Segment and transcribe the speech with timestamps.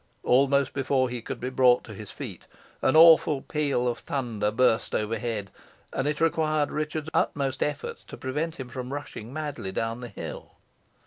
[0.23, 2.47] Almost before he could be brought to his feet,
[2.81, 5.51] an awful peal of thunder burst overhead,
[5.93, 10.53] and it required Richard's utmost efforts to prevent him from rushing madly down the hill.